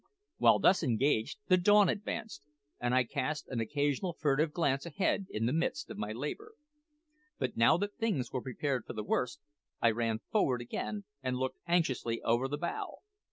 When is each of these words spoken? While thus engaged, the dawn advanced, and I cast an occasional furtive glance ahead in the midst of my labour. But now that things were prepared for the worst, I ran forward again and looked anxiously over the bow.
While 0.37 0.57
thus 0.57 0.81
engaged, 0.81 1.37
the 1.47 1.57
dawn 1.57 1.87
advanced, 1.87 2.41
and 2.79 2.95
I 2.95 3.03
cast 3.03 3.47
an 3.49 3.59
occasional 3.59 4.13
furtive 4.13 4.51
glance 4.51 4.83
ahead 4.87 5.27
in 5.29 5.45
the 5.45 5.53
midst 5.53 5.91
of 5.91 5.97
my 5.99 6.11
labour. 6.11 6.53
But 7.37 7.55
now 7.55 7.77
that 7.77 7.97
things 7.97 8.31
were 8.33 8.41
prepared 8.41 8.87
for 8.87 8.93
the 8.93 9.03
worst, 9.03 9.41
I 9.79 9.91
ran 9.91 10.17
forward 10.31 10.59
again 10.59 11.03
and 11.21 11.37
looked 11.37 11.59
anxiously 11.67 12.19
over 12.23 12.47
the 12.47 12.57
bow. 12.57 13.01